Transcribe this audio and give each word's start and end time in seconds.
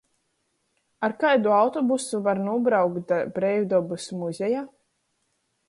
Ar 1.07 1.13
kaidu 1.23 1.51
autobusu 1.57 2.21
var 2.29 2.41
nūbraukt 2.47 3.05
da 3.13 3.21
Breivdobys 3.37 4.09
muzeja? 4.23 4.65